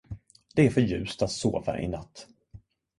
Det 0.55 0.65
är 0.65 0.69
för 0.69 0.81
ljust 0.81 1.21
att 1.21 1.31
sova 1.31 1.79
i 1.79 1.87
natt. 1.87 2.27